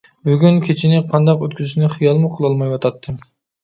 بۈگۈن 0.29 0.57
كېچىنى 0.67 1.03
قانداق 1.13 1.45
ئۆتكۈزۈشنى 1.45 1.93
خىيالمۇ 1.99 2.35
قىلالمايۋاتاتتىم. 2.37 3.27